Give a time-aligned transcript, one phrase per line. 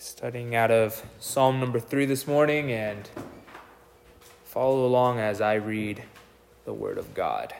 [0.00, 3.10] Studying out of Psalm number three this morning, and
[4.44, 6.04] follow along as I read
[6.64, 7.52] the Word of God.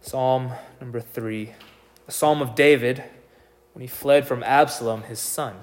[0.00, 1.54] Psalm number three,
[2.06, 3.02] a psalm of David
[3.72, 5.56] when he fled from Absalom, his son.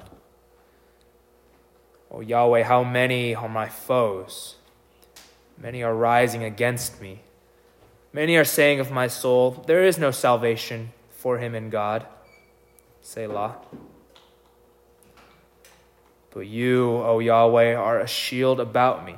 [2.11, 4.55] O Yahweh, how many are my foes?
[5.57, 7.21] Many are rising against me.
[8.11, 12.05] Many are saying of my soul, There is no salvation for him in God.
[13.05, 13.57] Selah.
[16.31, 19.15] But you, O Yahweh, are a shield about me,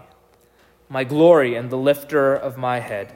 [0.90, 3.14] my glory and the lifter of my head.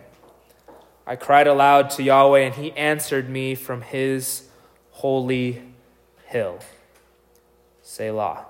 [1.06, 4.48] I cried aloud to Yahweh, and he answered me from his
[4.92, 5.62] holy
[6.28, 6.60] hill.
[7.84, 8.46] Selah.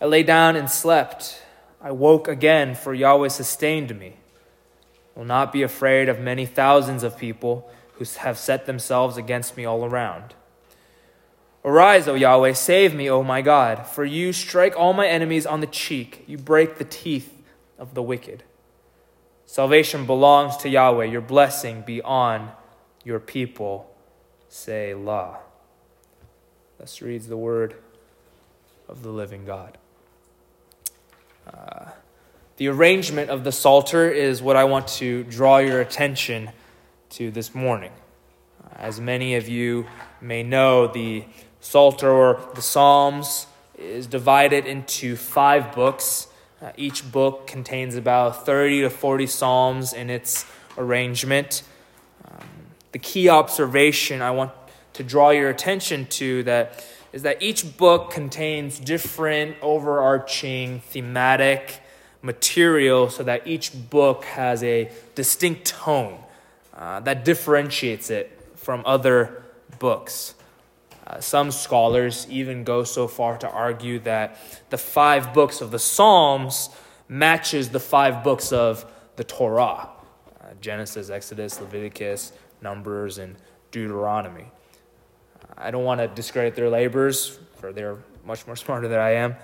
[0.00, 1.42] I lay down and slept.
[1.80, 4.18] I woke again, for Yahweh sustained me.
[5.16, 9.64] Will not be afraid of many thousands of people who have set themselves against me
[9.64, 10.34] all around.
[11.64, 15.60] Arise, O Yahweh, save me, O my God, for you strike all my enemies on
[15.60, 17.42] the cheek, you break the teeth
[17.78, 18.44] of the wicked.
[19.44, 22.52] Salvation belongs to Yahweh, your blessing be on
[23.04, 23.94] your people.
[24.48, 25.38] Say, Selah.
[26.78, 27.74] Thus reads the word
[28.88, 29.78] of the living God.
[31.52, 31.86] Uh,
[32.56, 36.50] the arrangement of the Psalter is what I want to draw your attention
[37.10, 37.92] to this morning.
[38.76, 39.86] As many of you
[40.20, 41.24] may know, the
[41.60, 43.46] Psalter or the Psalms
[43.78, 46.28] is divided into five books.
[46.60, 50.44] Uh, each book contains about 30 to 40 Psalms in its
[50.76, 51.62] arrangement.
[52.24, 52.46] Um,
[52.92, 54.52] the key observation I want
[54.94, 61.80] to draw your attention to that is that each book contains different overarching thematic
[62.20, 66.18] material so that each book has a distinct tone
[66.78, 69.42] uh, that differentiates it from other
[69.78, 70.34] books.
[71.06, 74.38] Uh, some scholars even go so far to argue that
[74.70, 76.70] the five books of the Psalms
[77.08, 78.84] matches the five books of
[79.16, 79.88] the Torah
[80.40, 82.32] uh, Genesis, Exodus, Leviticus,
[82.62, 83.36] Numbers, and
[83.70, 84.46] Deuteronomy.
[85.56, 89.36] I don't want to discredit their labors, for they're much more smarter than I am,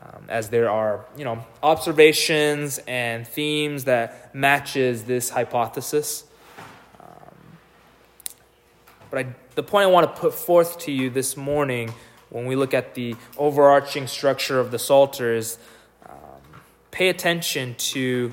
[0.00, 6.24] um, as there are you know observations and themes that matches this hypothesis.
[9.12, 11.92] But I, the point I want to put forth to you this morning
[12.30, 15.58] when we look at the overarching structure of the Psalter is
[16.08, 16.40] um,
[16.90, 18.32] pay attention to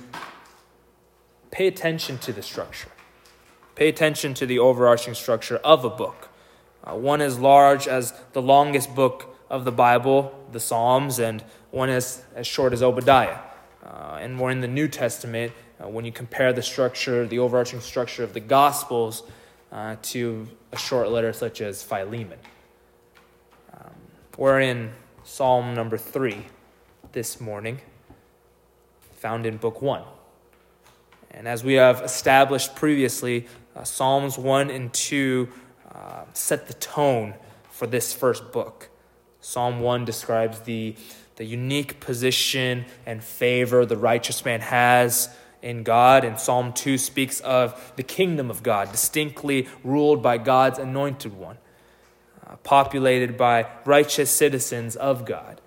[1.52, 2.88] pay attention to the structure.
[3.76, 6.30] Pay attention to the overarching structure of a book.
[6.86, 11.90] Uh, one as large as the longest book of the Bible, the Psalms, and one
[11.90, 13.40] as, as short as Obadiah.
[13.84, 15.52] Uh, and more in the New Testament,
[15.84, 19.24] uh, when you compare the structure, the overarching structure of the Gospels
[19.74, 22.40] uh, to a short letter such as Philemon.
[23.74, 23.92] Um,
[24.38, 24.92] we're in
[25.24, 26.46] Psalm number three
[27.12, 27.80] this morning,
[29.18, 30.04] found in Book One.
[31.32, 35.48] And as we have established previously, uh, Psalms 1 and 2
[35.94, 37.36] uh, set the tone
[37.70, 38.90] for this first book.
[39.42, 40.96] Psalm 1 describes the,
[41.36, 45.30] the unique position and favor the righteous man has
[45.62, 50.80] in God, and Psalm 2 speaks of the kingdom of God, distinctly ruled by God's
[50.80, 51.58] anointed one,
[52.48, 55.62] uh, populated by righteous citizens of God.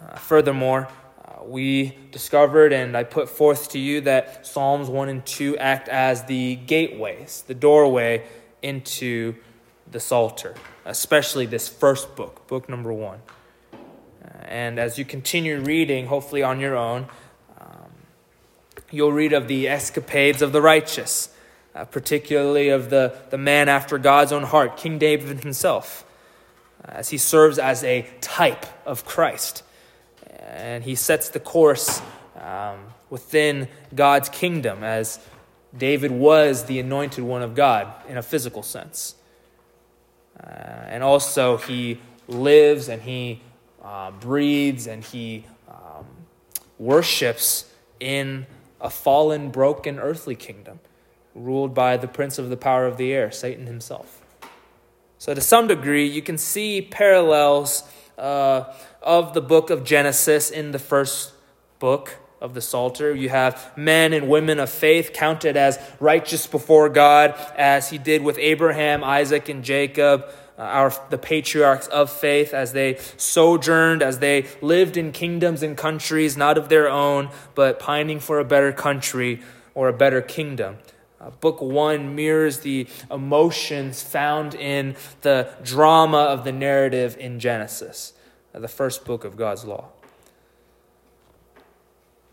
[0.00, 0.88] Uh, furthermore,
[1.24, 5.88] uh, we discovered and I put forth to you that Psalms 1 and 2 act
[5.88, 8.24] as the gateways, the doorway
[8.62, 9.34] into
[9.90, 13.18] the Psalter, especially this first book, book number 1.
[13.72, 13.76] Uh,
[14.42, 17.06] and as you continue reading, hopefully on your own,
[18.90, 21.28] You'll read of the escapades of the righteous,
[21.74, 26.06] uh, particularly of the, the man after God's own heart, King David himself,
[26.82, 29.62] uh, as he serves as a type of Christ.
[30.40, 32.00] And he sets the course
[32.40, 32.78] um,
[33.10, 35.18] within God's kingdom as
[35.76, 39.16] David was the anointed one of God in a physical sense.
[40.42, 43.42] Uh, and also, he lives and he
[43.84, 46.06] uh, breathes and he um,
[46.78, 47.70] worships
[48.00, 48.46] in
[48.80, 50.80] a fallen, broken earthly kingdom
[51.34, 54.20] ruled by the prince of the power of the air, Satan himself.
[55.18, 57.82] So, to some degree, you can see parallels
[58.16, 58.72] uh,
[59.02, 61.32] of the book of Genesis in the first
[61.78, 63.14] book of the Psalter.
[63.14, 68.22] You have men and women of faith counted as righteous before God, as he did
[68.22, 70.28] with Abraham, Isaac, and Jacob
[70.58, 76.36] our, the patriarchs of faith as they sojourned, as they lived in kingdoms and countries
[76.36, 79.40] not of their own, but pining for a better country
[79.74, 80.78] or a better kingdom.
[81.20, 88.12] Uh, book one mirrors the emotions found in the drama of the narrative in Genesis,
[88.54, 89.88] uh, the first book of God's law.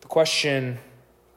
[0.02, 0.78] The question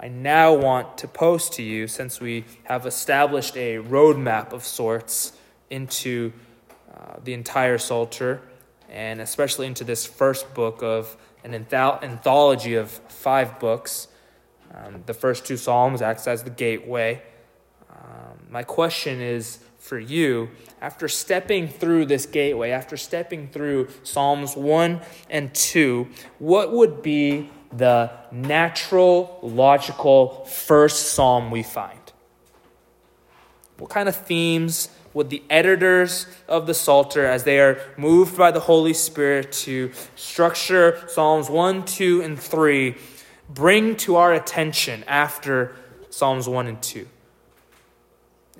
[0.01, 5.33] I now want to pose to you, since we have established a roadmap of sorts
[5.71, 6.33] into
[6.99, 8.41] uh, the entire Psalter,
[8.89, 14.09] and especially into this first book of an anthology of five books.
[14.75, 17.23] Um, the first two Psalms acts as the gateway.
[17.91, 20.51] Um, my question is for you
[20.81, 25.01] after stepping through this gateway, after stepping through Psalms 1
[25.31, 26.09] and 2,
[26.39, 31.99] what would be the natural, logical first psalm we find?
[33.79, 34.89] What kind of themes
[35.19, 39.91] would the editors of the Psalter, as they are moved by the Holy Spirit to
[40.15, 42.95] structure Psalms 1, 2, and 3,
[43.51, 45.75] bring to our attention after
[46.09, 47.05] Psalms 1 and 2?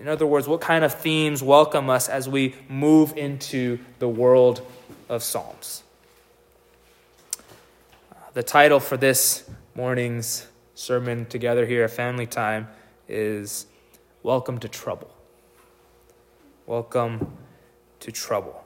[0.01, 4.61] In other words, what kind of themes welcome us as we move into the world
[5.09, 5.85] of Psalms?
[8.35, 12.67] The title for this morning's sermon together here at Family Time
[13.07, 13.67] is
[14.25, 15.15] Welcome to Trouble.
[16.69, 17.39] Welcome
[18.01, 18.63] to Trouble.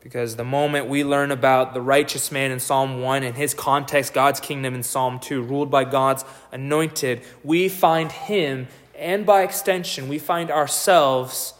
[0.00, 4.12] Because the moment we learn about the righteous man in Psalm 1 and his context,
[4.12, 8.66] God's kingdom in Psalm 2, ruled by God's anointed, we find him
[8.96, 11.54] and by extension, we find ourselves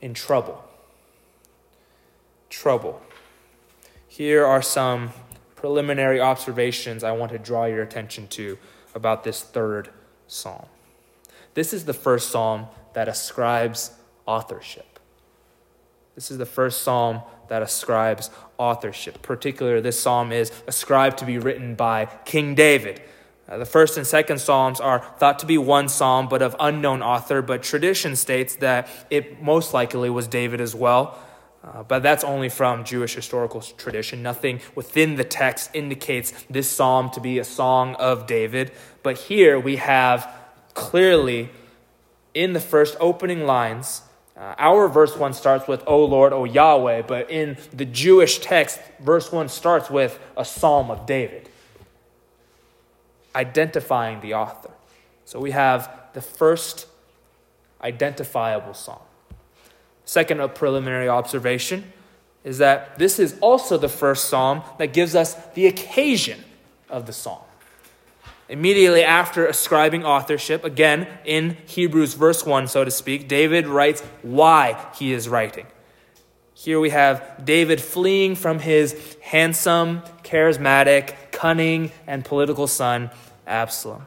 [0.00, 0.64] in trouble.
[2.48, 3.02] Trouble.
[4.06, 5.10] Here are some
[5.56, 8.56] preliminary observations I want to draw your attention to
[8.94, 9.88] about this third
[10.28, 10.66] psalm.
[11.54, 13.90] This is the first psalm that ascribes
[14.26, 14.98] authorship.
[16.14, 19.20] This is the first psalm that ascribes authorship.
[19.22, 23.02] Particularly, this psalm is ascribed to be written by King David.
[23.48, 27.02] Uh, the first and second psalms are thought to be one psalm, but of unknown
[27.02, 31.18] author, but tradition states that it most likely was David as well.
[31.62, 34.22] Uh, but that's only from Jewish historical tradition.
[34.22, 38.70] Nothing within the text indicates this psalm to be a song of David.
[39.02, 40.30] But here we have
[40.74, 41.50] clearly
[42.34, 44.02] in the first opening lines,
[44.36, 48.80] uh, our verse 1 starts with, O Lord, O Yahweh, but in the Jewish text,
[48.98, 51.48] verse 1 starts with a psalm of David
[53.34, 54.70] identifying the author.
[55.24, 56.86] So we have the first
[57.82, 59.02] identifiable psalm.
[60.04, 61.92] Second, a preliminary observation
[62.44, 66.44] is that this is also the first psalm that gives us the occasion
[66.88, 67.43] of the psalm.
[68.48, 74.86] Immediately after ascribing authorship, again in Hebrews verse 1, so to speak, David writes why
[74.96, 75.66] he is writing.
[76.52, 83.10] Here we have David fleeing from his handsome, charismatic, cunning, and political son,
[83.46, 84.06] Absalom.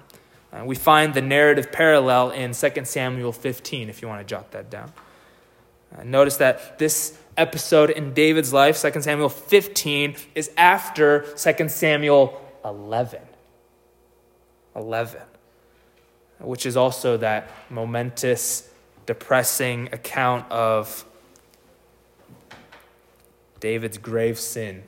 [0.54, 4.52] Uh, we find the narrative parallel in 2 Samuel 15, if you want to jot
[4.52, 4.94] that down.
[5.96, 12.42] Uh, notice that this episode in David's life, 2 Samuel 15, is after 2 Samuel
[12.64, 13.20] 11.
[14.78, 15.22] 11,
[16.40, 18.70] which is also that momentous,
[19.06, 21.04] depressing account of
[23.60, 24.84] David's grave sin,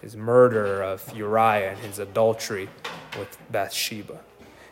[0.00, 2.68] his murder of Uriah and his adultery
[3.18, 4.20] with Bathsheba.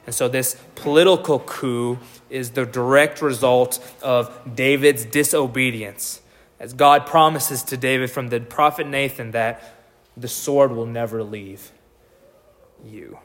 [0.06, 1.98] And so, this political coup
[2.30, 6.20] is the direct result of David's disobedience.
[6.60, 9.62] As God promises to David from the prophet Nathan that
[10.16, 11.72] the sword will never leave
[12.84, 13.18] you.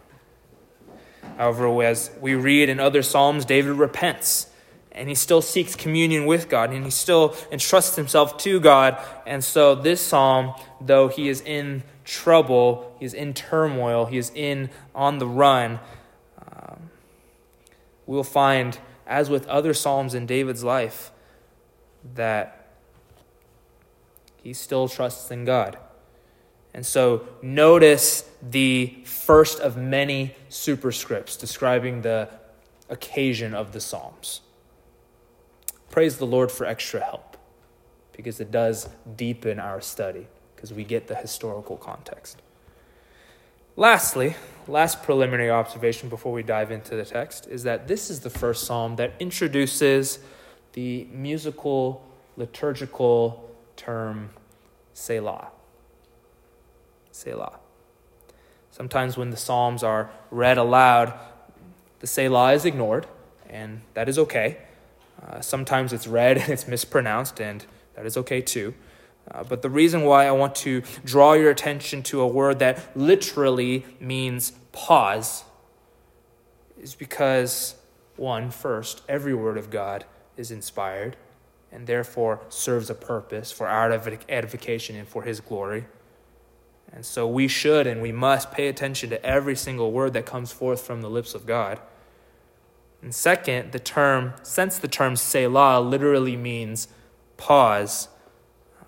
[1.37, 4.47] However, as we read in other Psalms, David repents
[4.91, 8.97] and he still seeks communion with God and he still entrusts himself to God.
[9.25, 14.31] And so, this psalm, though he is in trouble, he is in turmoil, he is
[14.35, 15.79] in on the run,
[16.39, 16.89] um,
[18.05, 21.11] we'll find, as with other psalms in David's life,
[22.15, 22.67] that
[24.43, 25.77] he still trusts in God.
[26.73, 32.29] And so notice the first of many superscripts describing the
[32.89, 34.41] occasion of the Psalms.
[35.89, 37.37] Praise the Lord for extra help
[38.13, 42.41] because it does deepen our study because we get the historical context.
[43.75, 44.35] Lastly,
[44.67, 48.65] last preliminary observation before we dive into the text is that this is the first
[48.65, 50.19] psalm that introduces
[50.73, 52.05] the musical,
[52.37, 54.29] liturgical term
[54.93, 55.49] Selah.
[57.11, 57.59] Selah.
[58.71, 61.13] Sometimes when the Psalms are read aloud,
[61.99, 63.05] the Selah is ignored,
[63.49, 64.57] and that is okay.
[65.21, 67.65] Uh, sometimes it's read and it's mispronounced, and
[67.95, 68.73] that is okay too.
[69.29, 72.97] Uh, but the reason why I want to draw your attention to a word that
[72.97, 75.43] literally means pause
[76.81, 77.75] is because
[78.15, 80.05] one, first, every word of God
[80.37, 81.17] is inspired
[81.71, 83.91] and therefore serves a purpose for our
[84.27, 85.85] edification and for His glory.
[86.93, 90.51] And so we should and we must pay attention to every single word that comes
[90.51, 91.79] forth from the lips of God.
[93.01, 96.87] And second, the term, since the term Selah literally means
[97.37, 98.09] pause,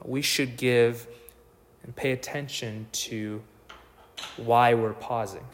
[0.03, 1.07] we should give
[1.83, 3.41] and pay attention to
[4.37, 5.45] why we're pausing.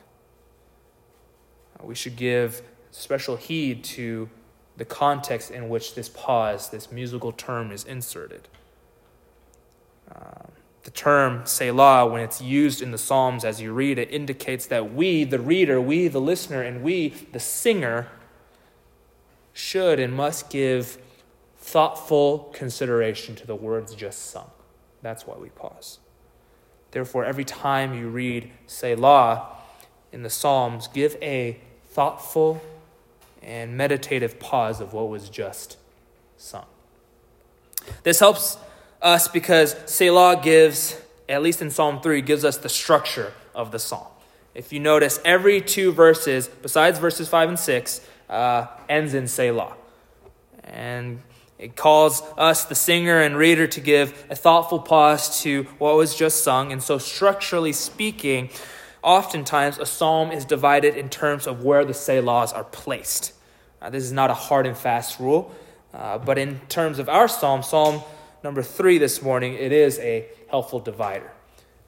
[1.81, 4.29] We should give special heed to
[4.75, 8.47] the context in which this pause, this musical term, is inserted.
[10.13, 10.47] Uh,
[10.89, 14.91] the term Selah, when it's used in the Psalms as you read it, indicates that
[14.91, 18.07] we, the reader, we, the listener, and we, the singer,
[19.53, 20.97] should and must give
[21.59, 24.49] thoughtful consideration to the words just sung.
[25.03, 25.99] That's why we pause.
[26.89, 29.45] Therefore, every time you read Selah
[30.11, 32.63] in the Psalms, give a thoughtful
[33.43, 35.77] and meditative pause of what was just
[36.35, 36.65] sung.
[38.01, 38.57] This helps
[39.01, 43.79] us because Selah gives, at least in Psalm 3, gives us the structure of the
[43.79, 44.07] psalm.
[44.55, 49.75] If you notice, every two verses, besides verses 5 and 6, uh, ends in Selah.
[50.63, 51.21] And
[51.57, 56.15] it calls us, the singer and reader, to give a thoughtful pause to what was
[56.15, 56.71] just sung.
[56.71, 58.49] And so, structurally speaking,
[59.03, 63.33] oftentimes a psalm is divided in terms of where the Selahs are placed.
[63.81, 65.53] Uh, this is not a hard and fast rule,
[65.93, 68.01] uh, but in terms of our psalm, Psalm
[68.43, 71.31] number three this morning, it is a helpful divider.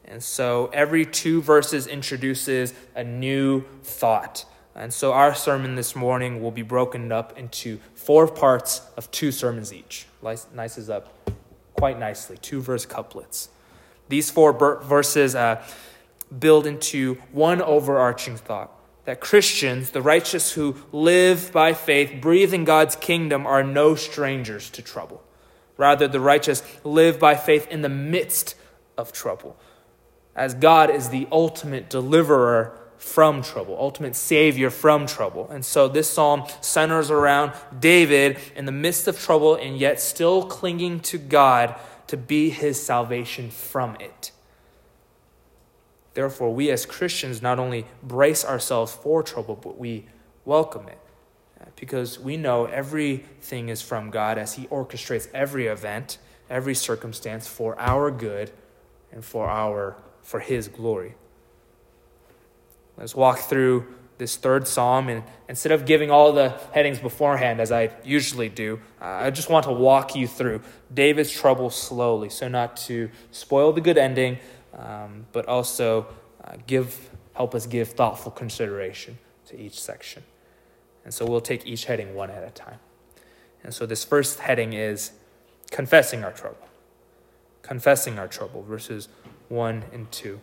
[0.05, 4.45] And so every two verses introduces a new thought.
[4.75, 9.31] And so our sermon this morning will be broken up into four parts of two
[9.31, 10.05] sermons each.
[10.21, 11.29] Nices up
[11.75, 13.49] quite nicely, two verse couplets.
[14.09, 14.53] These four
[14.83, 15.63] verses uh,
[16.37, 18.71] build into one overarching thought
[19.05, 24.69] that Christians, the righteous who live by faith, breathe in God's kingdom, are no strangers
[24.71, 25.23] to trouble.
[25.81, 28.53] Rather, the righteous live by faith in the midst
[28.99, 29.57] of trouble,
[30.35, 35.49] as God is the ultimate deliverer from trouble, ultimate savior from trouble.
[35.49, 40.43] And so this psalm centers around David in the midst of trouble and yet still
[40.45, 41.73] clinging to God
[42.05, 44.31] to be his salvation from it.
[46.13, 50.05] Therefore, we as Christians not only brace ourselves for trouble, but we
[50.45, 50.99] welcome it
[51.75, 56.17] because we know everything is from God as He orchestrates every event,
[56.49, 58.51] every circumstance for our good
[59.11, 61.15] and for our for His glory.
[62.97, 63.87] Let's walk through
[64.17, 68.79] this third psalm, and instead of giving all the headings beforehand, as I usually do,
[69.01, 70.61] uh, I just want to walk you through
[70.93, 74.37] David's trouble slowly, so not to spoil the good ending,
[74.77, 76.05] um, but also
[76.43, 80.23] uh, give help us give thoughtful consideration to each section.
[81.03, 82.79] And so we'll take each heading one at a time.
[83.63, 85.11] And so this first heading is
[85.71, 86.67] confessing our trouble.
[87.61, 89.07] Confessing our trouble, verses
[89.49, 90.39] 1 and 2.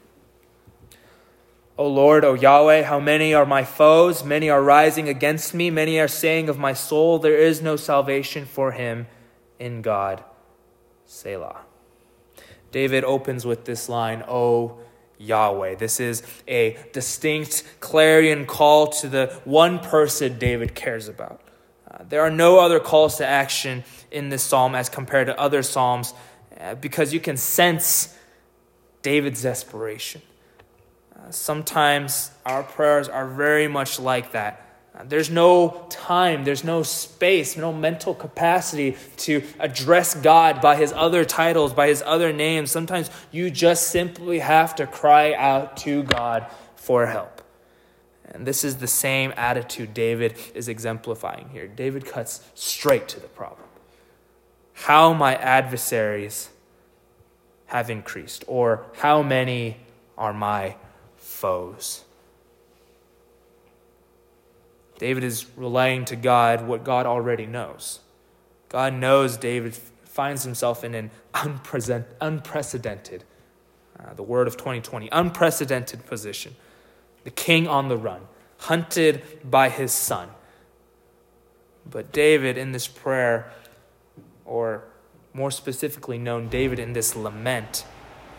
[1.77, 4.25] O Lord, O Yahweh, how many are my foes?
[4.25, 5.71] Many are rising against me.
[5.71, 9.07] Many are saying of my soul, There is no salvation for him
[9.61, 10.25] in God.
[11.07, 11.62] Selah.
[12.73, 14.81] David opens with this line, O
[15.19, 15.75] Yahweh.
[15.75, 21.41] This is a distinct clarion call to the one person David cares about.
[21.91, 25.63] Uh, there are no other calls to action in this psalm as compared to other
[25.63, 26.15] psalms
[26.61, 28.17] uh, because you can sense
[29.03, 30.23] David's desperation.
[31.17, 34.68] Uh, sometimes our prayers are very much like that.
[35.05, 41.25] There's no time, there's no space, no mental capacity to address God by his other
[41.25, 42.71] titles, by his other names.
[42.71, 47.43] Sometimes you just simply have to cry out to God for help.
[48.25, 51.69] And this is the same attitude David is exemplifying here.
[51.69, 53.67] David cuts straight to the problem.
[54.73, 56.50] How my adversaries
[57.67, 59.78] have increased, or how many
[60.17, 60.76] are my
[61.17, 62.05] foes?
[64.99, 68.00] David is relaying to God what God already knows.
[68.69, 71.11] God knows David finds himself in an
[72.21, 73.25] unprecedented,
[73.99, 76.57] uh, the word of 2020, unprecedented position.
[77.25, 78.23] The king on the run,
[78.59, 80.31] hunted by his son.
[81.88, 83.50] But David in this prayer,
[84.45, 84.85] or
[85.33, 87.85] more specifically known, David in this lament,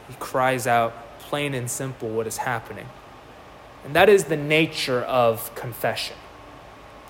[0.08, 2.88] he cries out plain and simple what is happening.
[3.86, 6.18] And that is the nature of confession.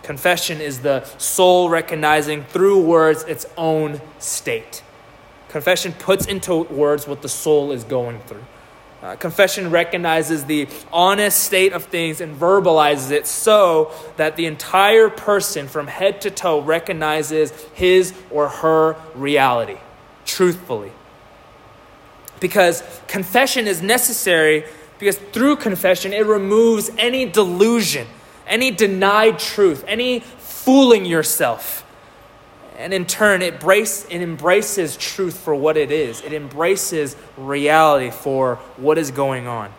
[0.03, 4.83] Confession is the soul recognizing through words its own state.
[5.49, 8.43] Confession puts into words what the soul is going through.
[9.01, 15.09] Uh, confession recognizes the honest state of things and verbalizes it so that the entire
[15.09, 19.77] person from head to toe recognizes his or her reality
[20.25, 20.91] truthfully.
[22.39, 24.65] Because confession is necessary
[24.99, 28.05] because through confession it removes any delusion,
[28.49, 31.85] any denied truth, any fooling yourself.
[32.77, 36.21] And in turn, it, brace, it embraces truth for what it is.
[36.21, 39.71] It embraces reality for what is going on.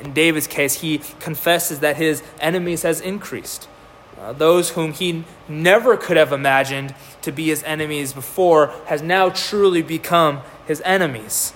[0.00, 3.68] In David's case, he confesses that his enemies has increased.
[4.18, 9.28] Uh, those whom he never could have imagined to be his enemies before has now
[9.28, 11.52] truly become his enemies.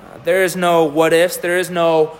[0.00, 2.18] Uh, there is no what ifs, there is no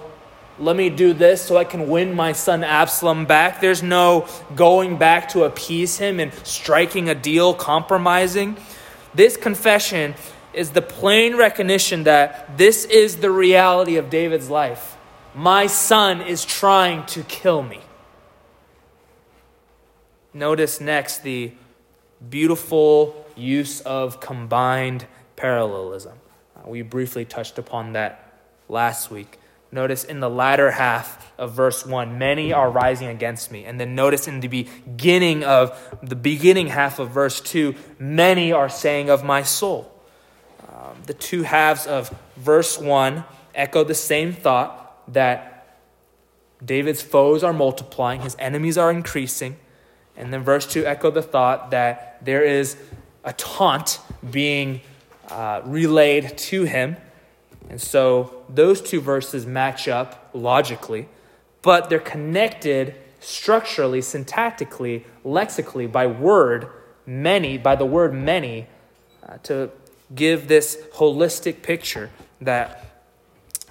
[0.58, 3.60] let me do this so I can win my son Absalom back.
[3.60, 8.56] There's no going back to appease him and striking a deal, compromising.
[9.14, 10.14] This confession
[10.52, 14.96] is the plain recognition that this is the reality of David's life.
[15.34, 17.80] My son is trying to kill me.
[20.32, 21.52] Notice next the
[22.30, 25.06] beautiful use of combined
[25.36, 26.18] parallelism.
[26.56, 29.38] Uh, we briefly touched upon that last week.
[29.74, 33.64] Notice in the latter half of verse 1, many are rising against me.
[33.64, 38.68] And then notice in the beginning of the beginning half of verse 2, many are
[38.68, 39.92] saying of my soul.
[40.68, 45.76] Um, the two halves of verse 1 echo the same thought that
[46.64, 49.56] David's foes are multiplying, his enemies are increasing.
[50.16, 52.76] And then verse 2 echo the thought that there is
[53.24, 53.98] a taunt
[54.30, 54.82] being
[55.28, 56.96] uh, relayed to him
[57.68, 61.08] and so those two verses match up logically,
[61.62, 66.68] but they're connected structurally, syntactically, lexically by word
[67.06, 68.66] many, by the word many,
[69.26, 69.70] uh, to
[70.14, 72.84] give this holistic picture that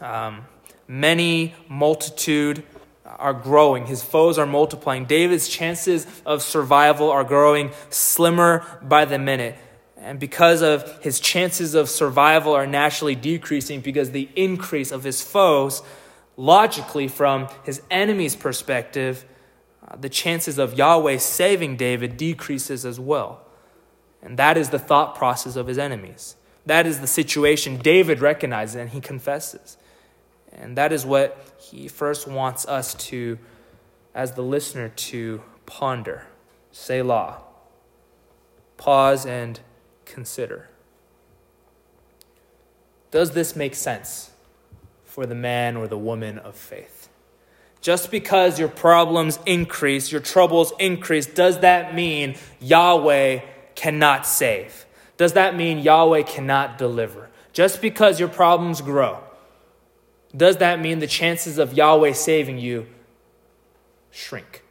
[0.02, 0.46] um,
[0.88, 2.64] many multitude
[3.06, 3.86] are growing.
[3.86, 5.06] His foes are multiplying.
[5.06, 9.56] David's chances of survival are growing slimmer by the minute.
[10.04, 15.22] And because of his chances of survival are naturally decreasing because the increase of his
[15.22, 15.82] foes,
[16.36, 19.24] logically, from his enemy's perspective,
[19.88, 23.46] uh, the chances of Yahweh saving David decreases as well.
[24.22, 26.36] And that is the thought process of his enemies.
[26.66, 29.78] That is the situation David recognizes and he confesses.
[30.52, 33.40] And that is what he first wants us to,
[34.14, 36.28] as the listener, to ponder.
[36.74, 37.38] Selah.
[38.76, 39.60] Pause and
[40.14, 40.70] consider.
[43.12, 44.32] Does this make sense
[45.04, 47.10] for the man or the woman of faith?
[47.82, 53.42] Just because your problems increase, your troubles increase, does that mean Yahweh
[53.76, 54.86] cannot save?
[55.18, 57.30] Does that mean Yahweh cannot deliver?
[57.52, 59.20] Just because your problems grow,
[60.36, 62.88] does that mean the chances of Yahweh saving you
[64.12, 64.64] shrink?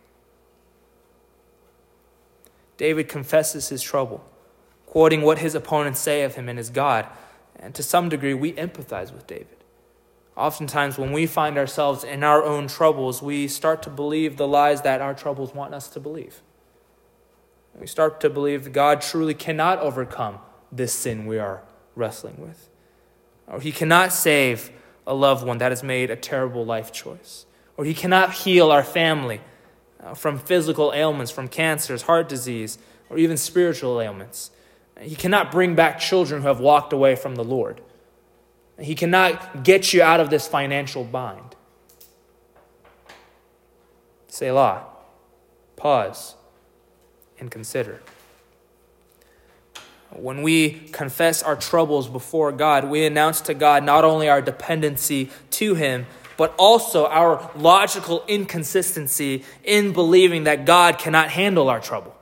[2.76, 4.24] David confesses his trouble
[4.92, 7.06] quoting what his opponents say of him and his God.
[7.58, 9.56] And to some degree, we empathize with David.
[10.36, 14.82] Oftentimes, when we find ourselves in our own troubles, we start to believe the lies
[14.82, 16.42] that our troubles want us to believe.
[17.74, 21.62] We start to believe that God truly cannot overcome this sin we are
[21.96, 22.68] wrestling with.
[23.46, 24.70] Or he cannot save
[25.06, 27.46] a loved one that has made a terrible life choice.
[27.78, 29.40] Or he cannot heal our family
[30.00, 32.76] uh, from physical ailments, from cancers, heart disease,
[33.08, 34.50] or even spiritual ailments.
[35.00, 37.80] He cannot bring back children who have walked away from the Lord.
[38.78, 41.56] He cannot get you out of this financial bind.
[44.28, 44.86] Selah.
[45.76, 46.36] Pause
[47.38, 48.00] and consider.
[50.10, 55.30] When we confess our troubles before God, we announce to God not only our dependency
[55.52, 62.14] to Him, but also our logical inconsistency in believing that God cannot handle our trouble.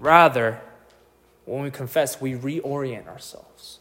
[0.00, 0.58] Rather,
[1.44, 3.78] when we confess, we reorient ourselves.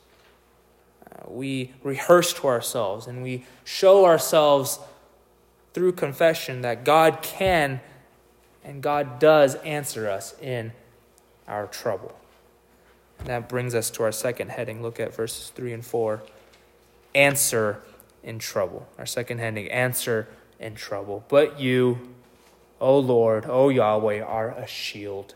[1.10, 4.80] Uh, we rehearse to ourselves and we show ourselves
[5.74, 7.80] through confession that God can
[8.66, 10.74] and God does answer us in
[11.48, 12.14] our trouble.
[13.20, 14.82] And that brings us to our second heading.
[14.82, 16.22] Look at verses 3 and 4.
[17.16, 17.82] Answer
[18.24, 18.88] in trouble.
[18.98, 20.28] Our second heading, answer
[20.60, 21.24] in trouble.
[21.30, 22.10] But you,
[22.82, 25.36] O Lord, O Yahweh, are a shield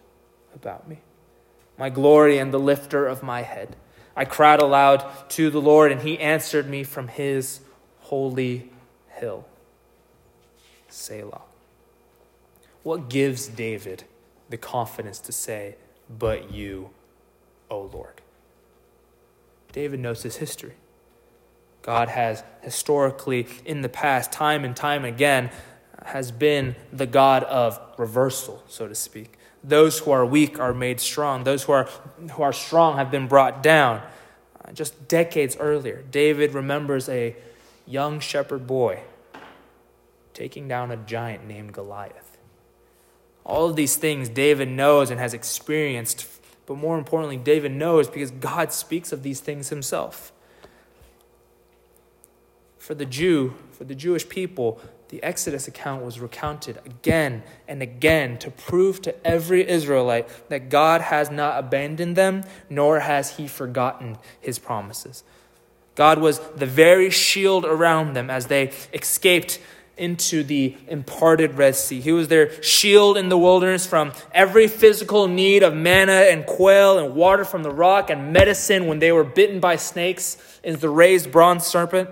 [0.56, 1.00] about me,
[1.78, 3.76] my glory and the lifter of my head.
[4.16, 7.62] I cried aloud to the Lord, and he answered me from his
[8.02, 8.70] holy
[9.10, 9.46] hill.
[10.88, 11.42] Selah.
[12.84, 14.04] What gives David
[14.50, 15.76] the confidence to say,
[16.10, 16.92] But you,
[17.72, 18.22] O Lord?
[19.72, 20.74] David knows his history.
[21.82, 25.50] God has historically, in the past, time and time again,
[26.06, 29.38] has been the God of reversal, so to speak.
[29.63, 31.43] Those who are weak are made strong.
[31.43, 31.89] Those who are,
[32.32, 34.02] who are strong have been brought down.
[34.63, 37.36] Uh, just decades earlier, David remembers a
[37.86, 39.02] young shepherd boy
[40.34, 42.38] taking down a giant named Goliath.
[43.45, 46.28] All of these things David knows and has experienced,
[46.65, 50.32] but more importantly, David knows because God speaks of these things himself
[52.84, 54.82] for the Jew, for the Jewish people,
[55.13, 61.02] the Exodus account was recounted again and again to prove to every Israelite that God
[61.02, 65.23] has not abandoned them, nor has he forgotten his promises.
[65.93, 69.60] God was the very shield around them as they escaped
[69.97, 72.02] into the imparted Red Sea.
[72.02, 76.97] He was their shield in the wilderness from every physical need of manna and quail
[76.97, 80.89] and water from the rock and medicine when they were bitten by snakes in the
[80.89, 82.10] raised bronze serpent.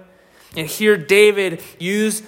[0.56, 2.22] And here David use,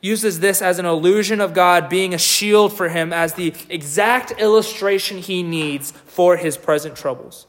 [0.00, 4.32] uses this as an illusion of God being a shield for him as the exact
[4.32, 7.46] illustration he needs for his present troubles.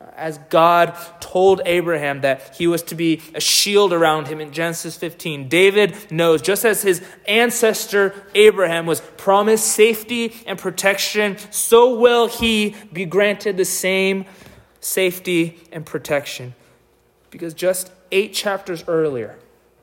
[0.00, 4.52] Uh, as God told Abraham that he was to be a shield around him in
[4.52, 11.98] Genesis 15, David knows, just as his ancestor Abraham was promised safety and protection, so
[11.98, 14.24] will he be granted the same
[14.80, 16.54] safety and protection.
[17.30, 19.38] Because just eight chapters earlier,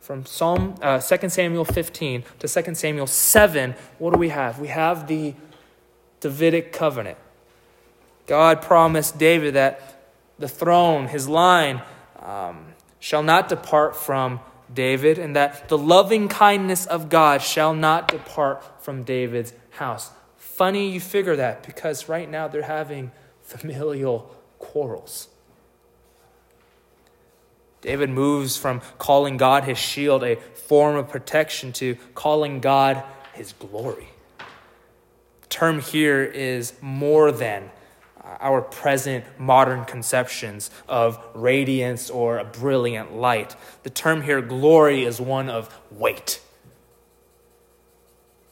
[0.10, 4.58] from Psalm uh, 2 Samuel 15 to 2 Samuel 7, what do we have?
[4.58, 5.36] We have the
[6.19, 7.19] Davidic covenant.
[8.26, 10.02] God promised David that
[10.39, 11.84] the throne, his line,
[12.24, 14.39] um, shall not depart from
[14.74, 20.10] David, and that the loving kindness of God shall not depart from David's house.
[20.38, 23.12] Funny you figure that because right now they're having
[23.43, 25.28] familial quarrels.
[27.82, 33.54] David moves from calling God his shield, a form of protection, to calling God his
[33.54, 34.10] glory.
[35.42, 37.72] The term here is more than
[38.39, 43.56] our present modern conceptions of radiance or a brilliant light.
[43.84, 46.42] The term here, glory, is one of weight.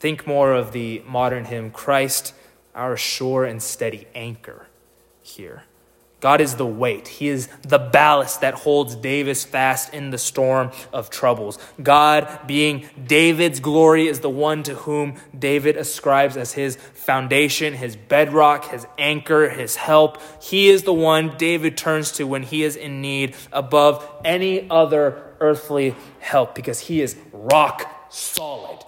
[0.00, 2.34] Think more of the modern hymn, Christ,
[2.74, 4.68] our sure and steady anchor,
[5.22, 5.64] here.
[6.20, 7.06] God is the weight.
[7.06, 11.58] He is the ballast that holds Davis fast in the storm of troubles.
[11.80, 17.94] God, being David's glory, is the one to whom David ascribes as his foundation, his
[17.94, 20.18] bedrock, his anchor, his help.
[20.42, 25.22] He is the one David turns to when he is in need above any other
[25.40, 28.84] earthly help because he is rock solid.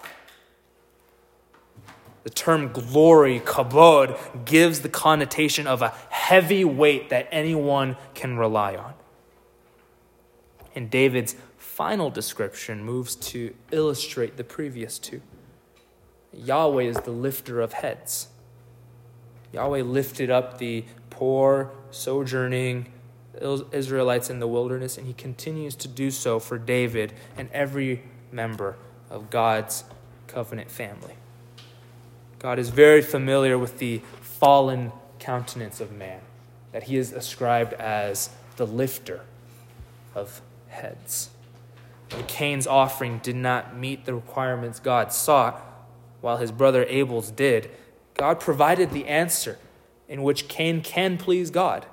[2.23, 8.75] The term glory, kabod, gives the connotation of a heavy weight that anyone can rely
[8.75, 8.93] on.
[10.75, 15.21] And David's final description moves to illustrate the previous two.
[16.33, 18.27] Yahweh is the lifter of heads.
[19.51, 22.91] Yahweh lifted up the poor, sojourning
[23.71, 28.77] Israelites in the wilderness, and he continues to do so for David and every member
[29.09, 29.83] of God's
[30.27, 31.15] covenant family.
[32.41, 36.21] God is very familiar with the fallen countenance of man,
[36.71, 39.21] that he is ascribed as the lifter
[40.15, 41.29] of heads.
[42.09, 45.61] When Cain's offering did not meet the requirements God sought,
[46.21, 47.69] while his brother Abel's did,
[48.15, 49.59] God provided the answer
[50.09, 51.85] in which Cain can please God.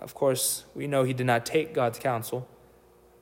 [0.00, 2.48] Of course, we know he did not take God's counsel,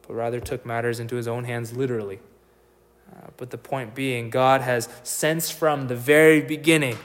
[0.06, 2.20] but rather took matters into his own hands literally.
[3.10, 6.98] Uh, but the point being, God has, since from the very beginning,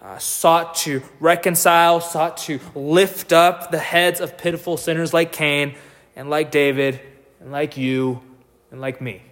[0.00, 5.74] uh, sought to reconcile, sought to lift up the heads of pitiful sinners like Cain
[6.14, 7.00] and like David
[7.40, 8.22] and like you
[8.70, 9.22] and like me.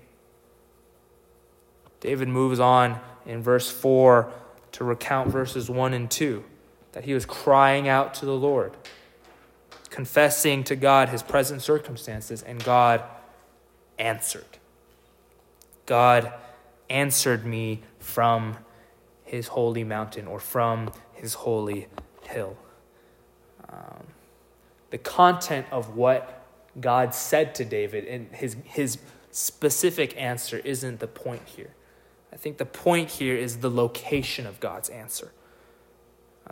[2.01, 4.33] David moves on in verse 4
[4.73, 6.45] to recount verses 1 and 2
[6.93, 8.73] that he was crying out to the Lord,
[9.91, 13.03] confessing to God his present circumstances, and God
[13.99, 14.56] answered.
[15.87, 16.33] God
[16.90, 18.57] answered me from
[19.25, 21.88] his holy mountain or from his holy
[22.22, 22.57] hill.
[23.68, 24.07] Um,
[24.90, 26.44] the content of what
[26.81, 28.99] God said to David and his, his
[29.31, 31.70] specific answer isn't the point here.
[32.33, 35.33] I think the point here is the location of God's answer.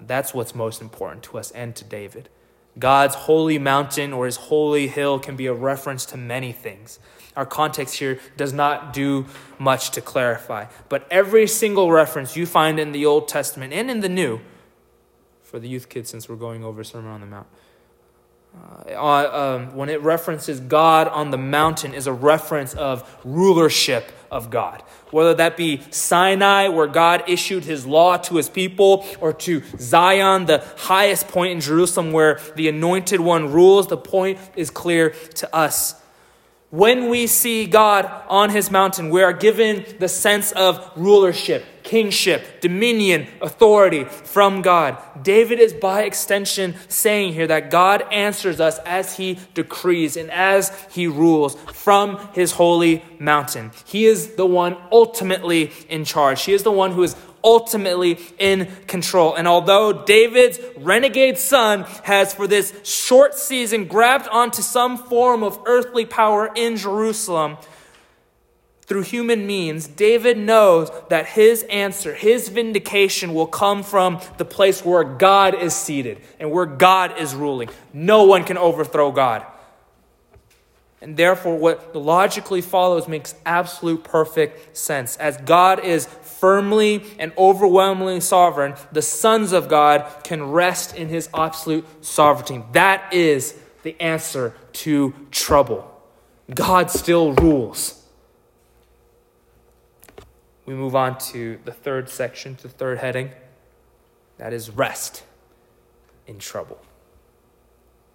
[0.00, 2.28] That's what's most important to us and to David.
[2.78, 6.98] God's holy mountain or his holy hill can be a reference to many things.
[7.36, 9.26] Our context here does not do
[9.58, 14.00] much to clarify, but every single reference you find in the Old Testament and in
[14.00, 14.40] the New,
[15.42, 17.46] for the youth kids, since we're going over Sermon on the Mount,
[18.86, 24.50] Uh, um, when it references God on the mountain, is a reference of rulership of
[24.50, 24.82] God.
[25.10, 30.44] Whether that be Sinai, where God issued his law to his people, or to Zion,
[30.44, 35.54] the highest point in Jerusalem where the anointed one rules, the point is clear to
[35.54, 36.00] us.
[36.74, 42.60] When we see God on his mountain, we are given the sense of rulership, kingship,
[42.60, 44.98] dominion, authority from God.
[45.22, 50.72] David is by extension saying here that God answers us as he decrees and as
[50.90, 53.70] he rules from his holy mountain.
[53.84, 56.42] He is the one ultimately in charge.
[56.42, 59.34] He is the one who is ultimately in control.
[59.34, 65.60] And although David's renegade son has, for this short season, grabbed onto some form of
[65.66, 67.58] earthly power in Jerusalem,
[68.86, 74.84] through human means, David knows that his answer, his vindication will come from the place
[74.84, 77.70] where God is seated and where God is ruling.
[77.94, 79.46] No one can overthrow God.
[81.00, 85.16] And therefore, what logically follows makes absolute perfect sense.
[85.18, 86.06] As God is
[86.44, 92.62] firmly and overwhelmingly sovereign, the sons of God can rest in his absolute sovereignty.
[92.72, 94.52] That is the answer
[94.84, 95.90] to trouble.
[96.54, 98.04] God still rules.
[100.66, 103.30] We move on to the third section, to the third heading.
[104.36, 105.22] That is rest
[106.26, 106.78] in trouble.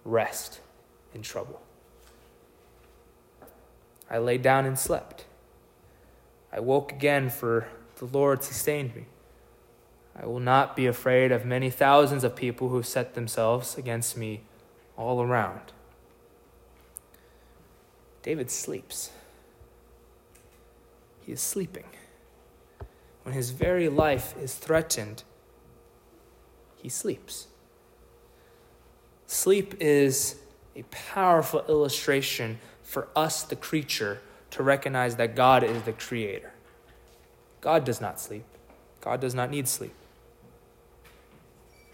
[0.04, 0.60] Rest
[1.16, 1.60] in trouble.
[4.08, 5.24] I lay down and slept.
[6.52, 7.66] I woke again for
[8.00, 9.04] the Lord sustained me.
[10.18, 14.40] I will not be afraid of many thousands of people who set themselves against me
[14.96, 15.72] all around.
[18.22, 19.10] David sleeps.
[21.26, 21.84] He is sleeping.
[23.22, 25.22] When his very life is threatened,
[26.76, 27.48] he sleeps.
[29.26, 30.36] Sleep is
[30.74, 36.52] a powerful illustration for us, the creature, to recognize that God is the creator.
[37.60, 38.44] God does not sleep.
[39.00, 39.94] God does not need sleep.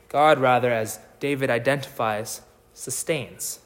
[0.09, 2.43] God, rather, as David identifies,
[2.75, 3.61] sustains.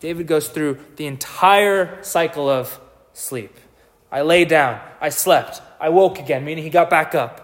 [0.00, 2.78] David goes through the entire cycle of
[3.12, 3.56] sleep.
[4.12, 7.40] I lay down, I slept, I woke again, meaning he got back up.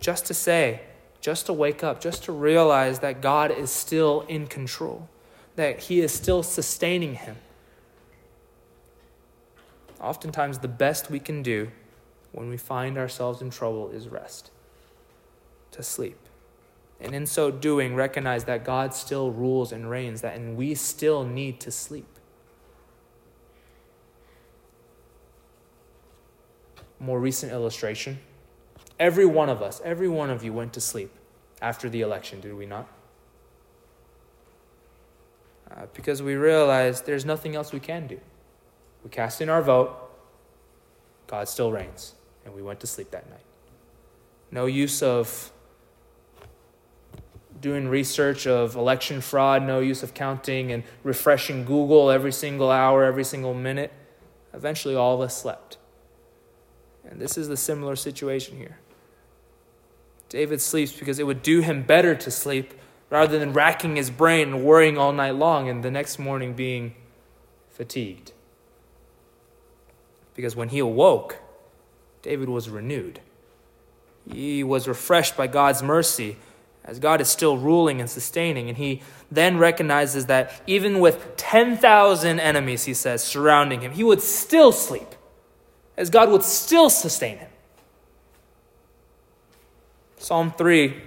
[0.00, 0.80] Just to say,
[1.20, 5.08] just to wake up, just to realize that God is still in control,
[5.56, 7.36] that he is still sustaining him
[10.00, 11.70] oftentimes the best we can do
[12.32, 14.50] when we find ourselves in trouble is rest,
[15.70, 16.18] to sleep.
[17.00, 21.24] And in so doing, recognize that God still rules and reigns, that and we still
[21.24, 22.06] need to sleep.
[26.98, 28.18] More recent illustration.
[28.98, 31.12] Every one of us, every one of you went to sleep
[31.62, 32.88] after the election, did we not?
[35.70, 38.18] Uh, because we realized there's nothing else we can do.
[39.04, 39.96] We cast in our vote.
[41.26, 42.14] God still reigns.
[42.44, 43.44] And we went to sleep that night.
[44.50, 45.52] No use of
[47.60, 53.04] doing research of election fraud, no use of counting and refreshing Google every single hour,
[53.04, 53.92] every single minute.
[54.54, 55.76] Eventually, all of us slept.
[57.04, 58.78] And this is the similar situation here.
[60.28, 62.74] David sleeps because it would do him better to sleep
[63.10, 66.94] rather than racking his brain and worrying all night long and the next morning being
[67.70, 68.32] fatigued.
[70.38, 71.38] Because when he awoke,
[72.22, 73.18] David was renewed.
[74.30, 76.36] He was refreshed by God's mercy
[76.84, 78.68] as God is still ruling and sustaining.
[78.68, 84.22] And he then recognizes that even with 10,000 enemies, he says, surrounding him, he would
[84.22, 85.08] still sleep,
[85.96, 87.50] as God would still sustain him.
[90.18, 91.02] Psalm 3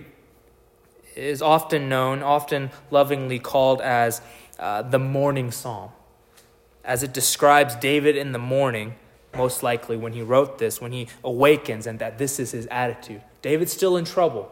[1.16, 4.20] is often known, often lovingly called as
[4.60, 5.92] uh, the morning psalm,
[6.84, 8.96] as it describes David in the morning
[9.36, 13.22] most likely when he wrote this, when he awakens, and that this is his attitude.
[13.42, 14.52] David's still in trouble,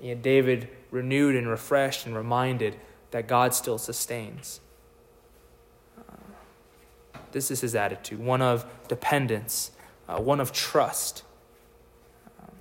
[0.00, 2.76] yet David renewed and refreshed and reminded
[3.10, 4.60] that God still sustains.
[5.98, 6.12] Uh,
[7.32, 9.72] this is his attitude one of dependence,
[10.08, 11.22] uh, one of trust.
[12.40, 12.54] Um,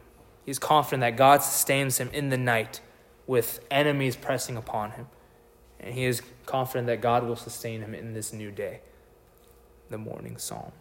[0.46, 2.82] he's confident that God sustains him in the night
[3.26, 5.08] with enemies pressing upon him.
[5.80, 8.82] And he is confident that God will sustain him in this new day.
[9.90, 10.72] The morning psalm.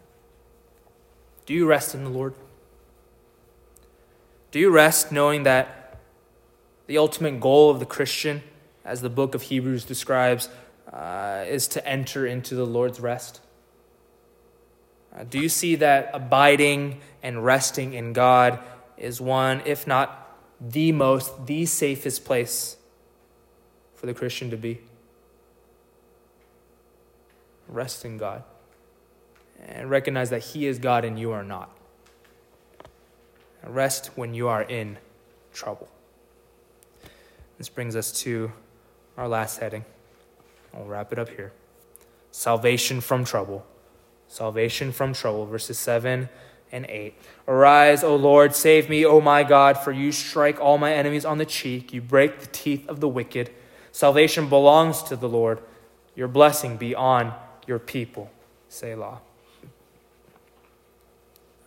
[1.45, 2.33] Do you rest in the Lord?
[4.51, 5.99] Do you rest knowing that
[6.87, 8.43] the ultimate goal of the Christian,
[8.85, 10.47] as the book of Hebrews describes,
[10.91, 13.41] uh, is to enter into the Lord's rest?
[15.13, 18.59] Uh, do you see that abiding and resting in God
[18.97, 22.77] is one, if not the most, the safest place
[23.95, 24.79] for the Christian to be?
[27.67, 28.43] Rest in God
[29.67, 31.75] and recognize that He is God and you are not.
[33.65, 34.97] Rest when you are in
[35.53, 35.87] trouble.
[37.57, 38.51] This brings us to
[39.17, 39.85] our last heading.
[40.73, 41.53] I'll wrap it up here.
[42.31, 43.65] Salvation from trouble.
[44.27, 46.27] Salvation from trouble, verses 7
[46.71, 47.13] and 8.
[47.47, 51.37] Arise, O Lord, save me, O my God, for you strike all my enemies on
[51.37, 51.93] the cheek.
[51.93, 53.51] You break the teeth of the wicked.
[53.91, 55.59] Salvation belongs to the Lord.
[56.15, 57.33] Your blessing be on
[57.67, 58.31] your people.
[58.67, 59.21] Selah.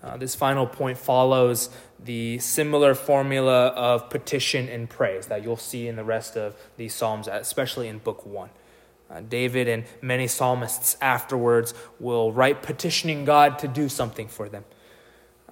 [0.07, 5.89] Uh, this final point follows the similar formula of petition and praise that you'll see
[5.89, 8.49] in the rest of these Psalms, especially in Book 1.
[9.11, 14.65] Uh, David and many psalmists afterwards will write petitioning God to do something for them.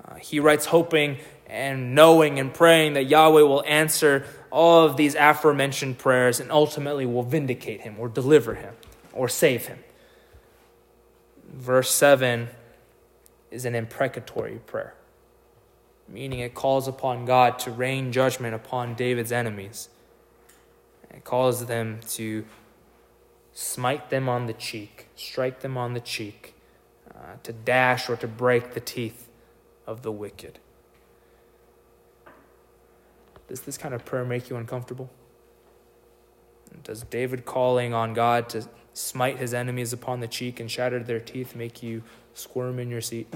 [0.04, 5.16] Uh, he writes hoping and knowing and praying that Yahweh will answer all of these
[5.16, 8.74] aforementioned prayers and ultimately will vindicate him or deliver him
[9.12, 9.78] or save him.
[11.52, 12.50] Verse 7
[13.54, 14.94] is an imprecatory prayer,
[16.08, 19.88] meaning it calls upon God to rain judgment upon David's enemies.
[21.08, 22.44] It calls them to
[23.52, 26.54] smite them on the cheek, strike them on the cheek,
[27.14, 29.28] uh, to dash or to break the teeth
[29.86, 30.58] of the wicked.
[33.46, 35.10] Does this kind of prayer make you uncomfortable?
[36.82, 41.20] Does David calling on God to smite his enemies upon the cheek and shatter their
[41.20, 42.02] teeth make you
[42.34, 43.32] squirm in your seat?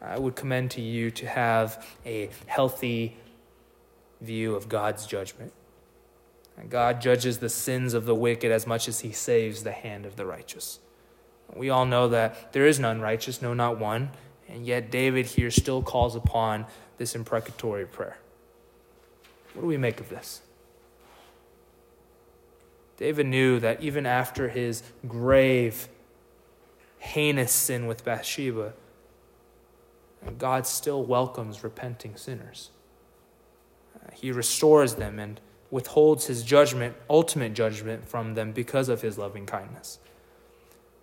[0.00, 3.16] I would commend to you to have a healthy
[4.20, 5.52] view of God's judgment.
[6.68, 10.16] God judges the sins of the wicked as much as he saves the hand of
[10.16, 10.80] the righteous.
[11.54, 14.10] We all know that there is none righteous, no, not one,
[14.48, 16.66] and yet David here still calls upon
[16.98, 18.18] this imprecatory prayer.
[19.54, 20.42] What do we make of this?
[22.96, 25.88] David knew that even after his grave,
[26.98, 28.72] heinous sin with Bathsheba,
[30.24, 32.70] And God still welcomes repenting sinners.
[33.94, 39.18] Uh, he restores them and withholds his judgment, ultimate judgment, from them because of his
[39.18, 39.98] loving kindness.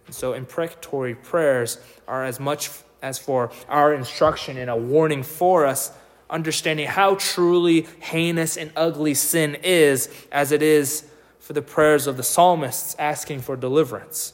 [0.05, 2.69] And so, imprecatory prayers are as much
[3.01, 5.91] as for our instruction and a warning for us,
[6.29, 11.05] understanding how truly heinous and ugly sin is, as it is
[11.39, 14.33] for the prayers of the psalmists asking for deliverance.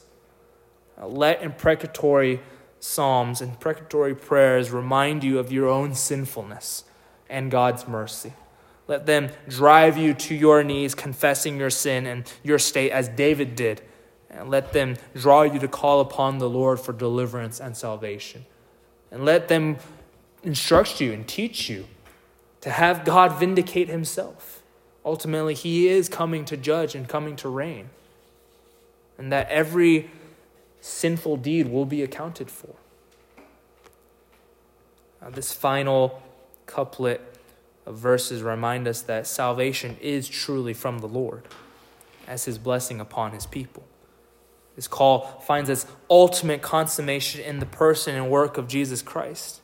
[1.02, 2.40] Uh, let imprecatory
[2.78, 6.84] psalms and imprecatory prayers remind you of your own sinfulness
[7.28, 8.32] and God's mercy.
[8.86, 13.56] Let them drive you to your knees, confessing your sin and your state as David
[13.56, 13.80] did.
[14.30, 18.46] And let them draw you to call upon the Lord for deliverance and salvation.
[19.10, 19.76] And let them
[20.42, 21.86] instruct you and teach you
[22.62, 24.62] to have God vindicate himself.
[25.04, 27.90] Ultimately, he is coming to judge and coming to reign.
[29.18, 30.10] And that every
[30.82, 32.74] sinful deed will be accounted for.
[35.22, 36.20] Now, this final
[36.66, 37.20] couplet
[37.86, 41.44] of verses remind us that salvation is truly from the Lord
[42.26, 43.84] as his blessing upon his people.
[44.74, 49.60] This call finds its ultimate consummation in the person and work of Jesus Christ.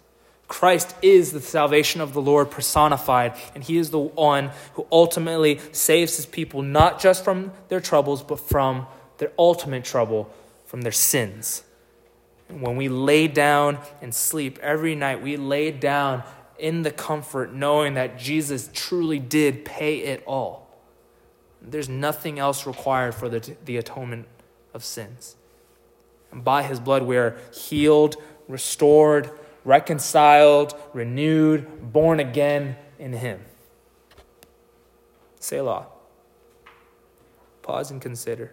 [0.46, 5.60] Christ is the salvation of the Lord personified, and he is the one who ultimately
[5.72, 8.86] saves his people not just from their troubles, but from
[9.18, 10.32] their ultimate trouble,
[10.68, 11.64] from their sins.
[12.50, 16.22] When we lay down and sleep every night, we lay down
[16.58, 20.68] in the comfort knowing that Jesus truly did pay it all.
[21.62, 24.26] There's nothing else required for the, the atonement
[24.74, 25.36] of sins.
[26.30, 29.30] And by his blood, we are healed, restored,
[29.64, 33.40] reconciled, renewed, born again in him.
[35.40, 35.86] Selah.
[37.62, 38.52] Pause and consider.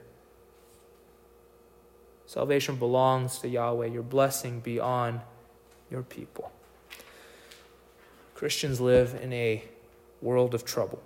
[2.35, 3.85] Salvation belongs to Yahweh.
[3.85, 5.21] Your blessing be on
[5.89, 6.51] your people.
[8.33, 9.63] Christians live in a
[10.21, 11.01] world of trouble.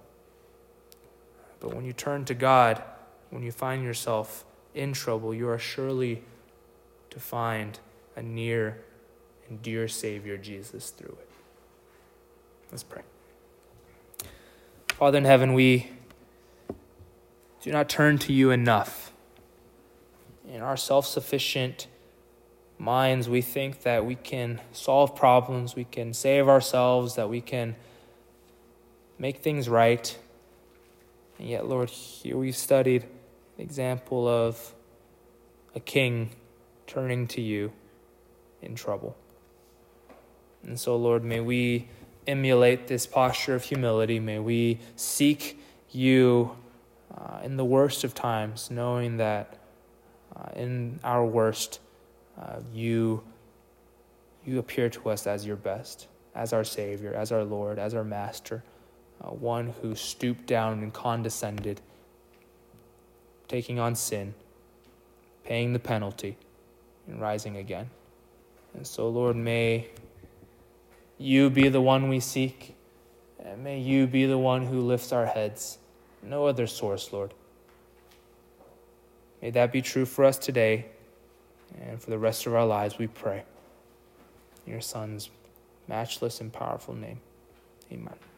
[1.59, 2.81] But when you turn to God,
[3.29, 6.23] when you find yourself in trouble, you are surely
[7.11, 7.77] to find
[8.15, 8.79] a near
[9.47, 11.29] and dear Savior, Jesus, through it.
[12.71, 13.03] Let's pray.
[14.87, 15.91] Father in heaven, we
[17.61, 19.08] do not turn to you enough.
[20.49, 21.87] In our self sufficient
[22.79, 27.75] minds, we think that we can solve problems, we can save ourselves, that we can
[29.19, 30.17] make things right.
[31.37, 33.05] And yet, Lord, here we've studied
[33.57, 34.73] the example of
[35.75, 36.31] a king
[36.87, 37.71] turning to you
[38.61, 39.15] in trouble.
[40.63, 41.87] And so, Lord, may we
[42.25, 44.19] emulate this posture of humility.
[44.19, 46.57] May we seek you
[47.15, 49.58] uh, in the worst of times, knowing that
[50.39, 51.79] uh, in our worst,
[52.39, 53.23] uh, you,
[54.45, 58.03] you appear to us as your best, as our Savior, as our Lord, as our
[58.03, 58.63] Master,
[59.21, 61.81] uh, one who stooped down and condescended,
[63.47, 64.33] taking on sin,
[65.43, 66.37] paying the penalty,
[67.07, 67.89] and rising again.
[68.75, 69.87] And so, Lord, may
[71.17, 72.75] you be the one we seek,
[73.43, 75.79] and may you be the one who lifts our heads.
[76.23, 77.33] No other source, Lord.
[79.41, 80.85] May that be true for us today
[81.81, 83.43] and for the rest of our lives, we pray.
[84.65, 85.29] In your Son's
[85.87, 87.19] matchless and powerful name.
[87.91, 88.28] Amen.